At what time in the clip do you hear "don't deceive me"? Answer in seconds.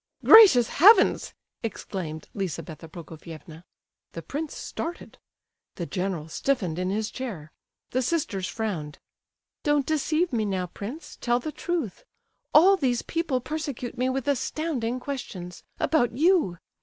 9.61-10.43